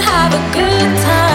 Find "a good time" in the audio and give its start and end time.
0.34-1.25